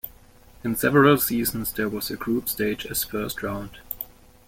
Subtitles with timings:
[0.63, 3.77] In several seasons, there was a group stage as first round.